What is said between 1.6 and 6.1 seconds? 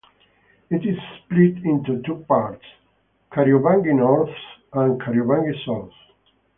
into two parts, "Kariobangi North" and "Kariobangi South".